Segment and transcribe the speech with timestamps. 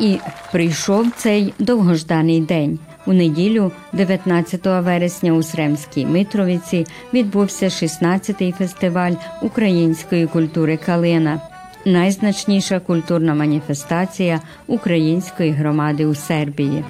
[0.00, 0.18] І
[0.52, 2.78] прийшов цей довгожданий день.
[3.06, 11.40] У неділю, 19 вересня, у Сремській Митровиці відбувся 16-й фестиваль української культури Калина,
[11.86, 16.84] найзначніша культурна маніфестація української громади у Сербії.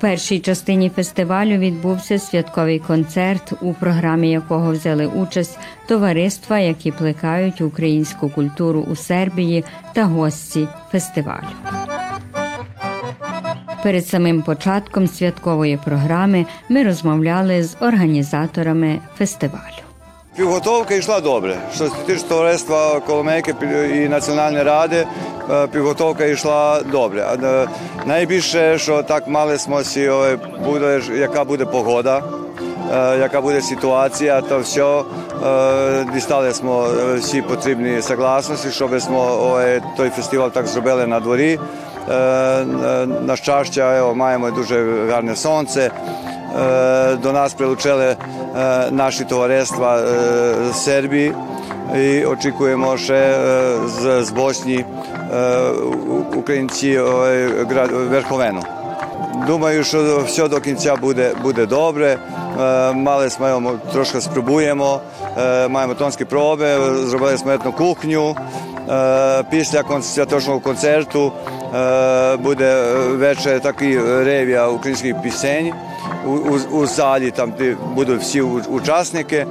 [0.00, 8.28] Першій частині фестивалю відбувся святковий концерт, у програмі якого взяли участь товариства, які плекають українську
[8.28, 11.46] культуру у Сербії та гості фестивалю.
[13.82, 19.83] Перед самим початком святкової програми ми розмовляли з організаторами фестивалю.
[20.36, 21.56] Підготовка йшла добре.
[21.74, 23.54] Що стосується товариства Коломейки
[23.94, 25.06] і Національні ради,
[25.72, 27.26] підготовка йшла добре.
[28.06, 30.10] Найбільше, що так мали смосі,
[30.64, 32.22] буде, яка буде погода,
[32.94, 35.02] е, яка буде ситуація, то все
[36.14, 41.58] дістали smo всі потрібні согласності, щоб ми той фестиваль так зробили на дворі.
[43.26, 45.90] На щастя, evo, маємо дуже гарне сонце.
[47.22, 48.16] До нас прилучили
[48.90, 50.02] наші товариства
[50.72, 51.34] з Сербії
[51.96, 53.34] і очікуємо ще
[53.86, 54.84] з, з Босні
[56.36, 56.98] українці
[58.10, 58.62] Верховену.
[59.46, 62.18] Думаю, що все до кінця буде буде добре.
[62.94, 65.00] Мали ми трошки спробуємо,
[65.68, 68.36] маємо тонські проби, зробили одну кухню.
[69.50, 71.32] Після святочного концерту
[72.38, 75.72] буде вечір такий ревія українських пісень
[76.26, 79.46] у, у, залі, там де будуть всі учасники.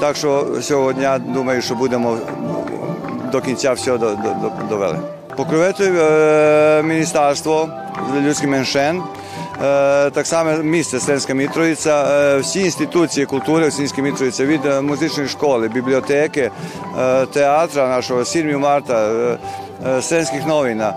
[0.00, 2.18] Так що сьогодні думаю, що будемо
[3.32, 3.98] до кінця все
[4.68, 4.98] довели.
[5.36, 5.92] Покровитель
[6.82, 7.68] міністерство
[8.22, 9.02] людських меншин.
[10.14, 16.50] Так само місце Сленська Мітровиця, всі інституції культури в Сленській Мітровиці, від музичної школи, бібліотеки,
[17.32, 19.10] театра нашого Сірмів Марта,
[20.02, 20.94] Сленських новина.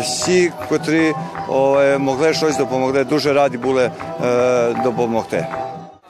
[0.00, 1.12] Всі, котрі
[1.98, 3.90] могли щось допомогти, дуже раді були
[4.84, 5.46] допомогти.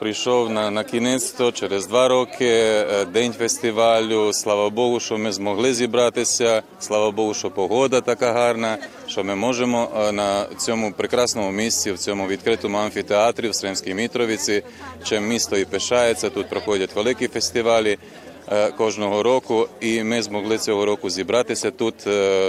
[0.03, 4.33] Прийшов на на кінець то через два роки день фестивалю.
[4.33, 6.63] Слава Богу, що ми змогли зібратися.
[6.79, 8.77] Слава Богу, що погода така гарна,
[9.07, 14.63] що ми можемо на цьому прекрасному місці, в цьому відкритому амфітеатрі в Сремській Мітровіці,
[15.03, 16.29] чим місто і пишається.
[16.29, 17.97] Тут проходять великі фестивалі.
[18.77, 21.95] Кожного року, і ми змогли цього року зібратися тут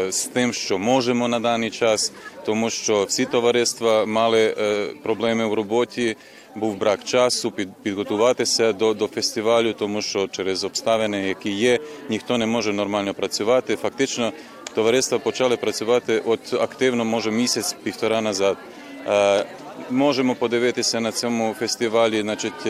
[0.08, 2.12] з тим, що можемо на даний час,
[2.46, 4.56] тому що всі товариства мали
[5.02, 6.16] проблеми в роботі
[6.56, 11.78] був брак часу під, підготуватися до до фестивалю, тому що через обставини, які є,
[12.08, 13.76] ніхто не може нормально працювати.
[13.76, 14.32] Фактично,
[14.74, 18.56] товариства почали працювати от активно, може місяць-півтора назад.
[19.90, 22.66] Можемо подивитися на цьому фестивалі, значить,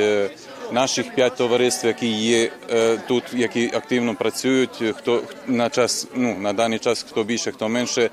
[0.74, 2.50] наших п'ять товариств, які є
[3.08, 4.82] тут, які активно працюють.
[4.96, 8.10] Хто на час, ну на даний час, хто більше, хто менше,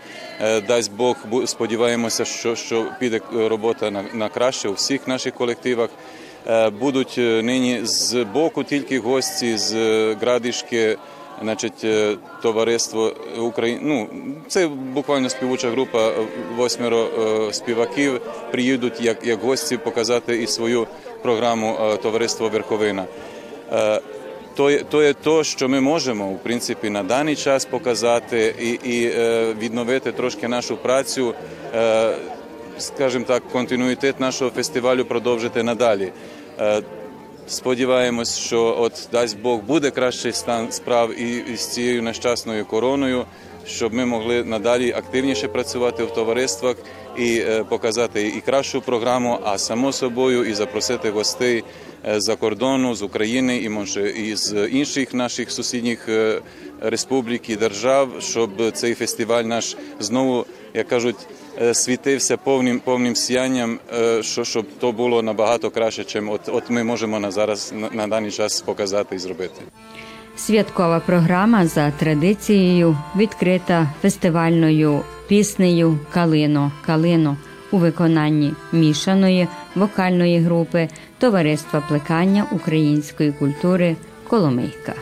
[0.67, 1.15] дасть Бог,
[1.45, 5.89] сподіваємося, що що піде робота на, на краще у всіх наших колективах.
[6.79, 9.73] Будуть нині з боку тільки гості з
[10.13, 10.97] Градишки,
[11.41, 11.85] значить,
[12.41, 13.79] товариство Україн...
[13.81, 14.09] ну,
[14.47, 16.13] Це буквально співуча група
[16.55, 17.09] восьмеро
[17.51, 18.21] співаків.
[18.51, 20.87] Приїдуть як як гості показати і свою
[21.21, 23.05] програму Товариство Верховина.
[24.55, 29.09] То то є то, що ми можемо в принципі на даний час показати і і
[29.59, 31.33] відновити трошки нашу працю,
[32.77, 36.11] скажімо так, континуїтет нашого фестивалю продовжити надалі.
[37.47, 43.25] Сподіваємось, що от дасть Бог буде кращий стан справ і з цією нещасною короною,
[43.67, 46.75] щоб ми могли надалі активніше працювати в товариствах
[47.17, 51.63] і показати і кращу програму, а само собою і запросити гостей
[52.15, 56.09] за кордону з України і може і з інших наших сусідніх
[56.81, 61.27] республік і держав, щоб цей фестиваль наш знову, як кажуть,
[61.73, 63.79] світився повним повним сіянням,
[64.21, 68.07] що щоб то було набагато краще, чим от от ми можемо на зараз на, на
[68.07, 69.61] даний час показати і зробити.
[70.35, 77.37] Святкова програма за традицією відкрита фестивальною піснею Калино Калино
[77.71, 83.95] у виконанні мішаної вокальної групи Товариства плекання української культури
[84.27, 84.93] Коломийка.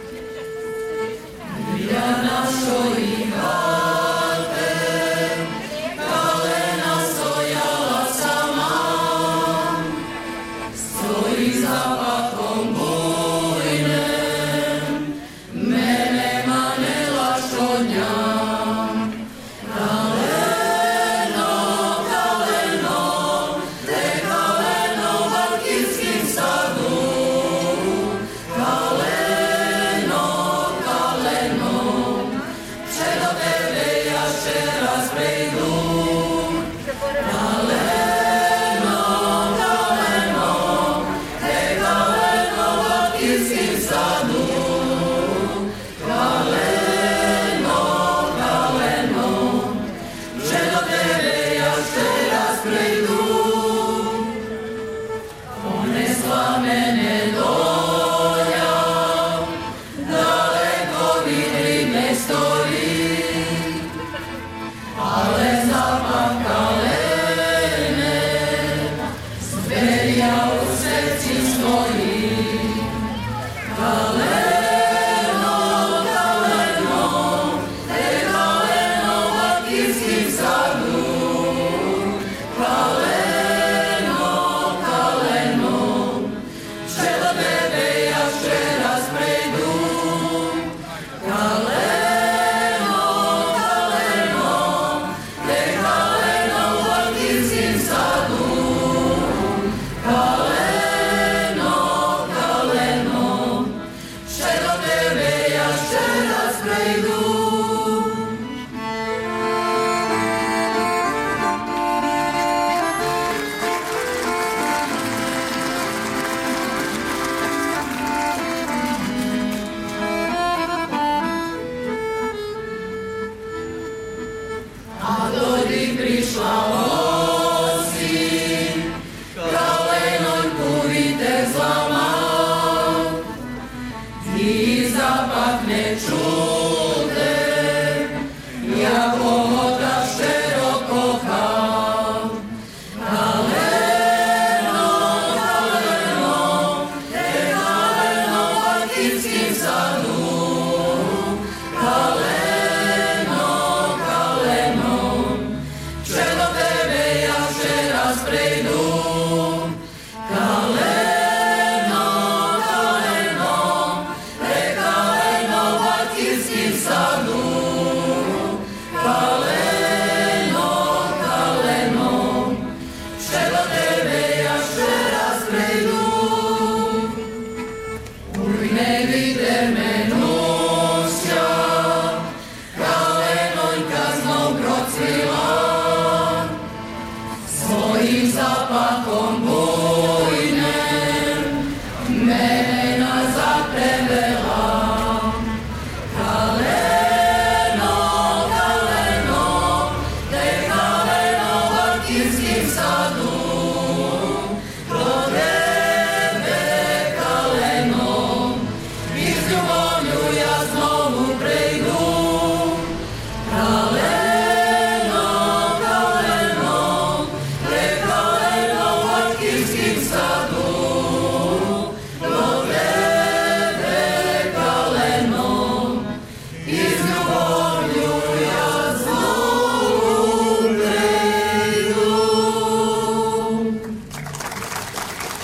[188.19, 189.98] Pisa Pacombo.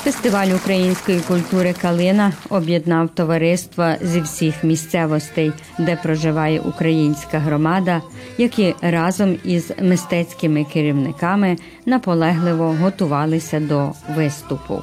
[0.05, 8.01] Фестиваль української культури Калина об'єднав товариства зі всіх місцевостей, де проживає українська громада,
[8.37, 14.81] які разом із мистецькими керівниками наполегливо готувалися до виступу.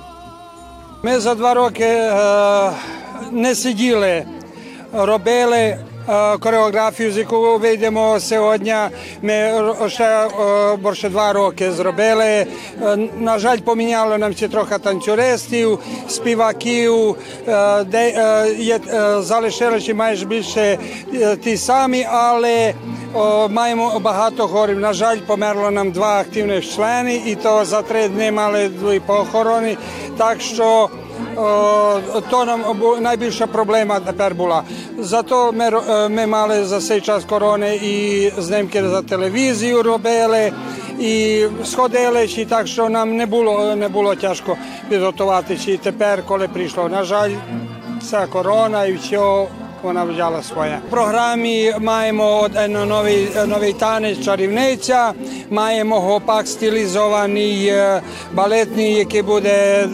[1.02, 2.70] Ми за два роки е,
[3.32, 4.24] не сиділи,
[4.92, 5.78] робили
[6.40, 8.90] koreografiju za koju vidimo se od nja
[9.22, 9.38] me,
[9.88, 10.08] še
[10.78, 12.26] borše dva roke zrobele.
[12.26, 12.46] E,
[13.18, 15.78] na žalj pominjalo nam se troha tančurestiju,
[16.08, 18.24] spivakiju, e, de, e,
[18.58, 18.78] je,
[19.22, 20.24] zalešele še majš
[23.50, 24.78] маємо багато хворих.
[24.78, 29.76] На жаль, померло нам два активних члени, і то за три дні мали дві похорони.
[30.16, 30.88] Так що
[32.30, 32.60] то нам
[33.00, 34.62] найбільша проблема тепер була.
[34.98, 40.52] Зато ми, е, ми мали за цей час корони і знімки за телевізію робили.
[41.00, 44.56] І сходили, чи так що нам не було не було тяжко
[44.88, 45.58] підготувати.
[45.64, 47.30] Чи тепер, коли прийшло, на жаль,
[48.10, 49.46] ця корона і все
[49.82, 50.78] вона взяла своє.
[50.88, 55.12] В програмі маємо один новий, новий танець чарівниця,
[55.50, 58.00] маємо гопак стилізований е,
[58.32, 59.88] балетний, який буде е,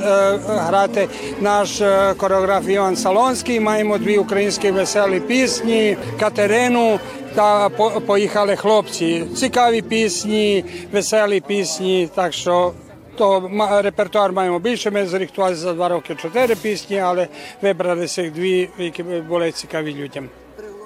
[0.47, 1.09] грати
[1.41, 3.61] наш е, хореограф Іван Салонський.
[3.61, 6.99] Маємо дві українські веселі пісні, Катерину.
[7.35, 9.25] Та по- поїхали хлопці.
[9.37, 12.09] Цікаві пісні, веселі пісні.
[12.15, 12.73] Так що
[13.19, 14.91] то ма- репертуар маємо більше.
[14.91, 17.29] Ми зріхтувалися за два роки чотири пісні, але
[17.63, 20.29] вибрали цих дві, які були цікаві людям.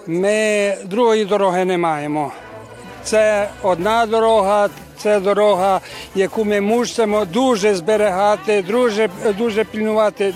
[0.06, 2.32] Ми другої дороги не маємо.
[3.04, 4.68] Це одна дорога,
[5.02, 5.80] це дорога,
[6.14, 10.34] яку ми мусимо дуже зберігати, дуже, дуже пільнувати,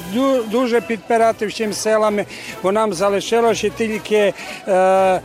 [0.50, 2.24] дуже підпирати всім селами,
[2.62, 5.20] бо нам залишилося тільки е, е,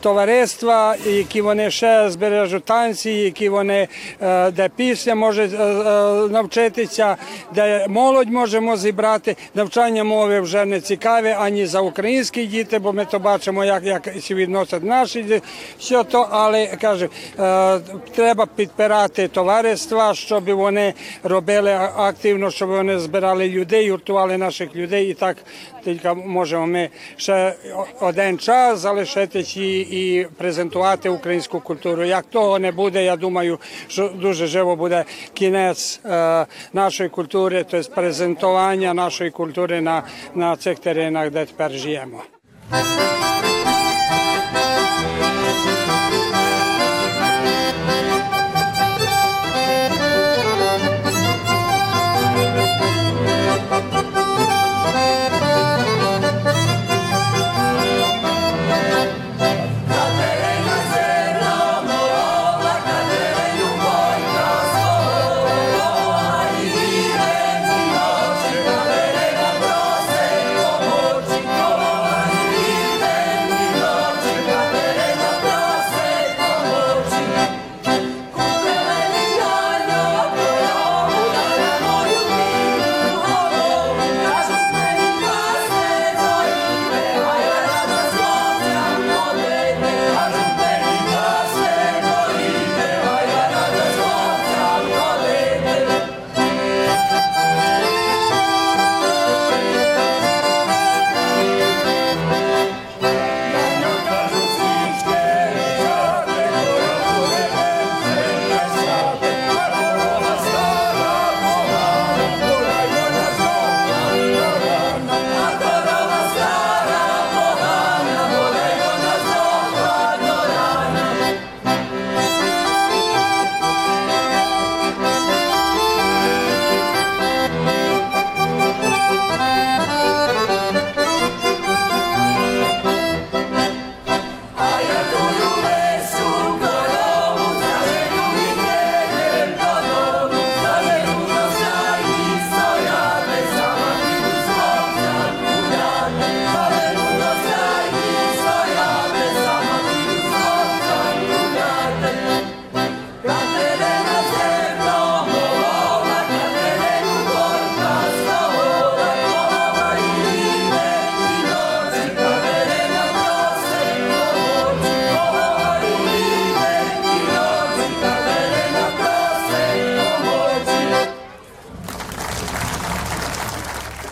[0.00, 3.88] товариства, які вони ще збережуть танці, які вони
[4.22, 7.16] е, де пісня може е, е, навчитися,
[7.54, 9.36] де молодь можемо зібрати.
[9.54, 14.30] Навчання мови вже не цікаве ані за українські діти, бо ми то бачимо, як, як
[14.30, 15.40] відносять наші.
[15.78, 17.78] Все то, але каже, е,
[18.14, 25.10] треба підпирати товариства, щоб вони робили активно, щоб вони збирали людей, гуртували наших людей.
[25.10, 25.36] І так
[25.84, 27.54] тільки можемо ми ще
[28.00, 32.04] один час залишитися і, і презентувати українську культуру.
[32.04, 35.04] Як того не буде, я думаю, що дуже живо буде
[35.34, 40.02] кінець е, нашої культури, тобто презентування нашої культури на,
[40.34, 42.22] на цих теренах, де тепер живемо.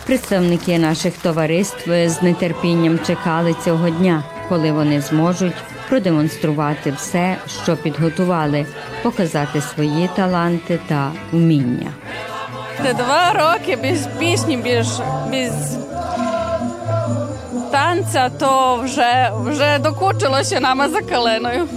[0.09, 5.53] Представники наших товариств з нетерпінням чекали цього дня, коли вони зможуть
[5.89, 8.65] продемонструвати все, що підготували,
[9.03, 11.91] показати свої таланти та вміння.
[12.83, 15.01] Це два роки без пісні, без,
[15.31, 15.77] без
[17.71, 21.67] танця, то вже, вже докучилося нами за калиною.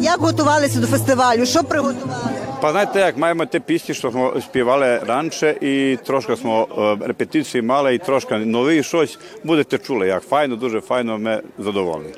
[0.00, 1.46] Як готувалися до фестивалю?
[1.46, 2.29] Що приготували?
[2.60, 6.66] Pa znate, jak majemo te pісні, що smo співали раніше, і трошки smo
[7.02, 12.12] е, репетиції мали, і трошки нові щось будете чули, як файно, дуже файно, ми задоволені.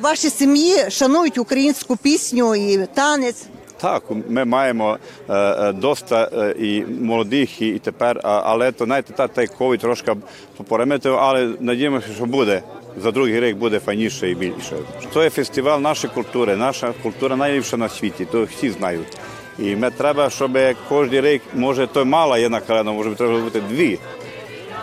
[0.00, 3.46] В вашій сім'ї шанують українську пісню і танець.
[3.80, 4.98] Так, ми маємо
[5.30, 9.80] е, доста е, і молодих, і, і тепер, а, але то знаєте, та той ковід
[9.80, 10.16] трошки
[10.56, 12.62] поперемитив, але надіємося, що буде.
[13.02, 14.76] За другий рік буде файніше і більше.
[15.14, 16.56] Це є фестиваль нашої культури.
[16.56, 19.18] Наша культура найліпша на світі, то всі знають.
[19.60, 23.60] І ми треба, щоб кожен рік, може, то мала є на калено, може треба бути
[23.60, 23.98] дві.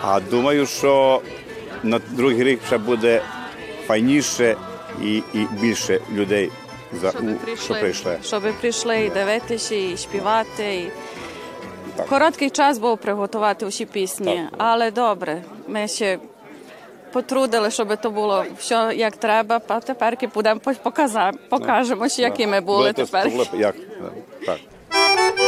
[0.01, 1.21] А думаю, що
[1.83, 3.21] на другий рік ще буде
[3.87, 4.55] файніше
[5.03, 6.51] і, і більше людей
[7.01, 8.17] за Щоб у- прийшли, що прийшли.
[8.23, 10.75] щоб прийшли і дивитися, і співати.
[10.75, 10.91] І...
[11.95, 12.07] Так.
[12.07, 15.41] Короткий час був приготувати усі пісні, але добре.
[15.67, 16.19] Ми ще
[17.13, 22.61] потрудили, щоб то було все як треба, а тепер будемо показа- покажемо, ще, які ми
[22.61, 23.31] були тепер.
[23.53, 23.75] Як?
[24.47, 25.46] Так.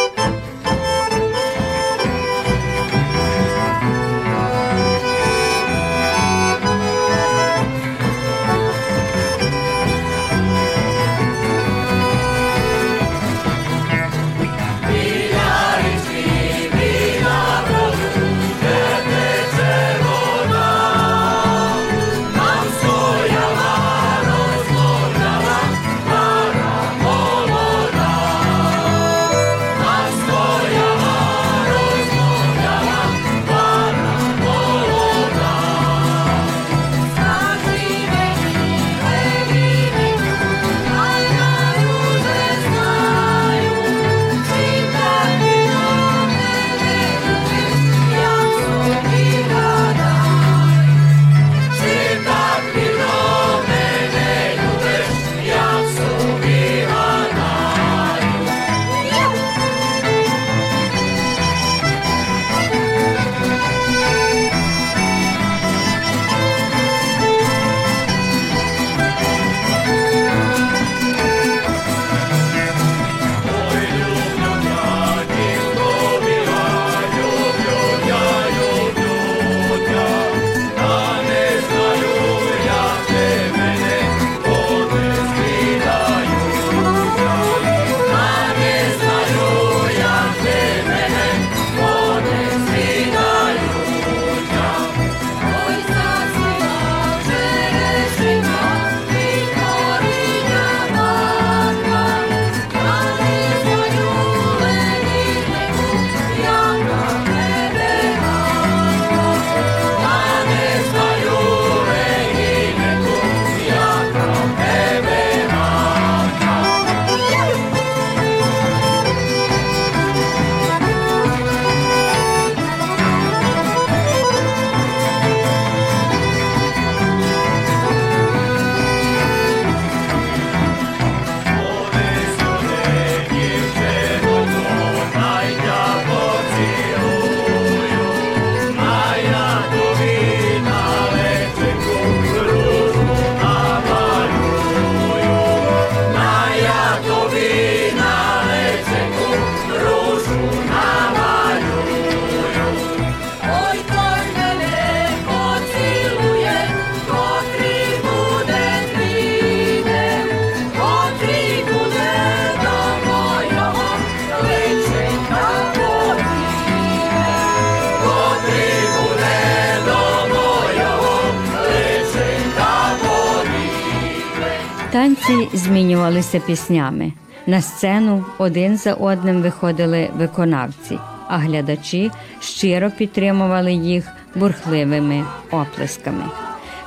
[176.21, 177.13] Змінювалися піснями.
[177.47, 184.05] На сцену один за одним виходили виконавці, а глядачі щиро підтримували їх
[184.35, 186.23] бурхливими оплесками.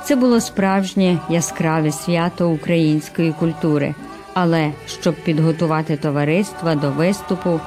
[0.03, 3.95] Це було справжнє яскраве свято української культури.
[4.33, 7.59] Але щоб підготувати товариства до виступу,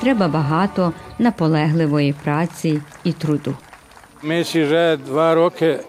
[0.00, 3.54] треба багато наполегливої праці і труду.
[4.22, 5.80] Ми ще вже два роки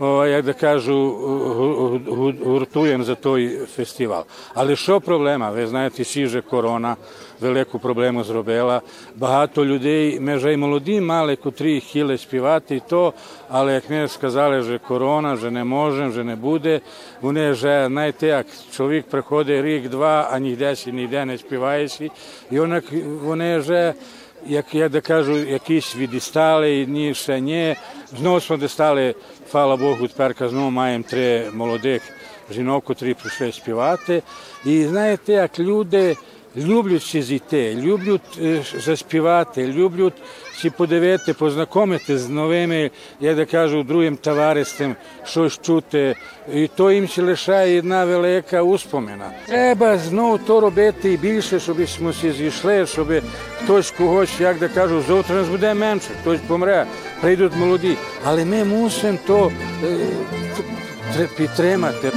[0.00, 4.24] ovaj, гу- гу- гуртуємо за той фестивал.
[4.54, 5.50] Але що проблема?
[5.50, 6.96] Ви знаєте, всі же корона
[7.40, 8.82] велику проблему зробила.
[9.16, 13.12] Багато людей, вже й молоді мали, котрі хотіли співати і то,
[13.48, 16.80] але як ми сказали, що корона, що не можемо, що не буде,
[17.20, 22.08] вони вже, знаєте, як чоловік приходить рік-два, а ніде сі ніде не співаєшся,
[22.50, 22.82] і вони,
[23.24, 23.94] вони вже
[24.46, 27.76] як я кажу, якісь відістали, ні, ще ні.
[28.18, 29.14] Знову smo дістали,
[29.50, 32.02] хвала Богу, тепер знову маємо три молодих
[32.50, 34.22] жінок, котрі прийшли співати.
[34.64, 36.16] І знаєте, як люди
[36.56, 40.12] люблять всі зійти, люблять е, заспівати, люблять
[40.52, 42.90] всі подивити, познайомити з новими,
[43.20, 46.16] я кажу, другим товариством, щось чути.
[46.54, 49.30] І то їм ще лишає одна велика успомина.
[49.46, 53.08] Треба знову то робити і більше, щоб ми зійшли, щоб
[53.64, 56.86] хтось когось, як да кажу, завтра нас буде менше, хтось помре,
[57.20, 57.96] прийдуть молоді.
[58.24, 59.52] Але ми мусимо то
[61.18, 62.12] е, підтримати.